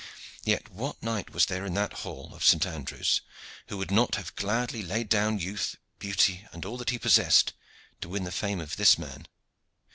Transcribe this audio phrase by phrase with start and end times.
[0.43, 2.65] Yet what knight was there in that hall of St.
[2.65, 3.21] Andrew's
[3.67, 7.53] who would not have gladly laid down youth, beauty, and all that he possessed
[8.01, 9.27] to win the fame of this man?